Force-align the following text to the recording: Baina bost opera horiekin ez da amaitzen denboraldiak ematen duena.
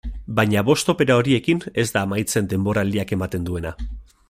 Baina 0.37 0.61
bost 0.69 0.87
opera 0.93 1.17
horiekin 1.19 1.61
ez 1.83 1.85
da 1.97 2.03
amaitzen 2.07 2.51
denboraldiak 2.55 3.17
ematen 3.19 3.49
duena. 3.51 3.79